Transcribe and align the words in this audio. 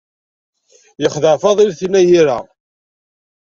Yexdeɛ 1.01 1.35
Fadil 1.41 1.71
tin 1.79 1.93
ay 1.99 2.09
ira. 2.19 2.39